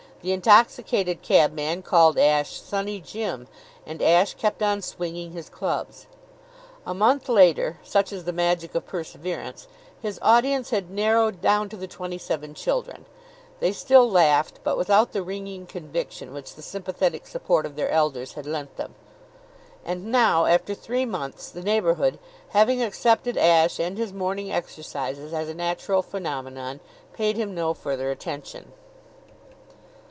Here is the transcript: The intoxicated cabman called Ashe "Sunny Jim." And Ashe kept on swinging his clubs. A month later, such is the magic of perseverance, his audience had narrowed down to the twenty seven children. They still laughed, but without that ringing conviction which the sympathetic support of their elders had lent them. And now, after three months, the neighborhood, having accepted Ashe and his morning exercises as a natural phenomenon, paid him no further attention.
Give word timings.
The 0.23 0.33
intoxicated 0.33 1.23
cabman 1.23 1.81
called 1.81 2.15
Ashe 2.19 2.61
"Sunny 2.61 2.99
Jim." 2.99 3.47
And 3.87 4.03
Ashe 4.03 4.35
kept 4.35 4.61
on 4.61 4.83
swinging 4.83 5.31
his 5.31 5.49
clubs. 5.49 6.05
A 6.85 6.93
month 6.93 7.27
later, 7.27 7.79
such 7.81 8.13
is 8.13 8.25
the 8.25 8.31
magic 8.31 8.75
of 8.75 8.85
perseverance, 8.85 9.67
his 9.99 10.19
audience 10.21 10.69
had 10.69 10.91
narrowed 10.91 11.41
down 11.41 11.69
to 11.69 11.75
the 11.75 11.87
twenty 11.87 12.19
seven 12.19 12.53
children. 12.53 13.07
They 13.61 13.71
still 13.71 14.07
laughed, 14.07 14.59
but 14.63 14.77
without 14.77 15.11
that 15.13 15.23
ringing 15.23 15.65
conviction 15.65 16.33
which 16.33 16.53
the 16.53 16.61
sympathetic 16.61 17.25
support 17.25 17.65
of 17.65 17.75
their 17.75 17.89
elders 17.89 18.33
had 18.33 18.45
lent 18.45 18.77
them. 18.77 18.93
And 19.83 20.11
now, 20.11 20.45
after 20.45 20.75
three 20.75 21.03
months, 21.03 21.49
the 21.49 21.63
neighborhood, 21.63 22.19
having 22.49 22.83
accepted 22.83 23.37
Ashe 23.37 23.79
and 23.79 23.97
his 23.97 24.13
morning 24.13 24.51
exercises 24.51 25.33
as 25.33 25.49
a 25.49 25.55
natural 25.55 26.03
phenomenon, 26.03 26.79
paid 27.11 27.37
him 27.37 27.55
no 27.55 27.73
further 27.73 28.11
attention. 28.11 28.73